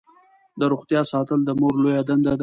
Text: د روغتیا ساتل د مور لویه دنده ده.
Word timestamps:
د 0.59 0.61
روغتیا 0.71 1.01
ساتل 1.11 1.39
د 1.45 1.49
مور 1.59 1.73
لویه 1.81 2.03
دنده 2.07 2.33
ده. 2.37 2.39